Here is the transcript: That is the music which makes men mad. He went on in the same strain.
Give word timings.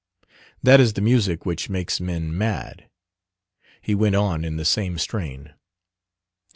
That 0.63 0.79
is 0.79 0.93
the 0.93 0.99
music 1.01 1.45
which 1.45 1.69
makes 1.69 2.01
men 2.01 2.35
mad. 2.35 2.89
He 3.83 3.93
went 3.93 4.15
on 4.15 4.43
in 4.43 4.57
the 4.57 4.65
same 4.65 4.97
strain. 4.97 5.53